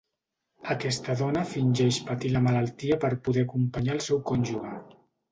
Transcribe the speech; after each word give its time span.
Aquesta 0.75 1.15
dona 1.17 1.43
fingeix 1.49 1.99
patir 2.07 2.31
la 2.35 2.41
malaltia 2.45 2.97
per 3.03 3.11
poder 3.27 3.43
acompanyar 3.49 3.93
el 3.97 4.01
seu 4.07 4.23
cònjuge. 4.31 4.73